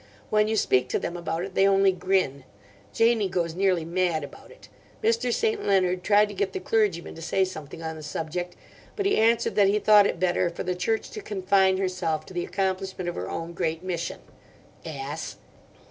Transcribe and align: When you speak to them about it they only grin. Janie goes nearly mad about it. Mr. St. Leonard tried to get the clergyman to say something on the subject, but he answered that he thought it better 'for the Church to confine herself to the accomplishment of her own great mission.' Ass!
When 0.31 0.47
you 0.47 0.57
speak 0.57 0.89
to 0.89 0.97
them 0.97 1.15
about 1.15 1.43
it 1.43 1.53
they 1.53 1.67
only 1.67 1.91
grin. 1.91 2.43
Janie 2.91 3.29
goes 3.29 3.53
nearly 3.53 3.85
mad 3.85 4.23
about 4.23 4.49
it. 4.49 4.67
Mr. 5.03 5.31
St. 5.31 5.63
Leonard 5.63 6.03
tried 6.03 6.27
to 6.29 6.33
get 6.33 6.53
the 6.53 6.59
clergyman 6.59 7.13
to 7.13 7.21
say 7.21 7.45
something 7.45 7.83
on 7.83 7.97
the 7.97 8.01
subject, 8.01 8.55
but 8.95 9.05
he 9.05 9.19
answered 9.19 9.53
that 9.57 9.67
he 9.67 9.77
thought 9.77 10.07
it 10.07 10.19
better 10.19 10.49
'for 10.49 10.63
the 10.63 10.73
Church 10.73 11.11
to 11.11 11.21
confine 11.21 11.77
herself 11.77 12.25
to 12.25 12.33
the 12.33 12.43
accomplishment 12.45 13.09
of 13.09 13.15
her 13.15 13.29
own 13.29 13.53
great 13.53 13.83
mission.' 13.83 14.21
Ass! 14.83 15.35